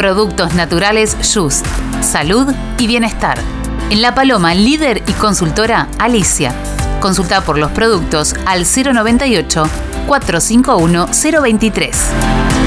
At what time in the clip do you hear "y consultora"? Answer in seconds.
5.06-5.88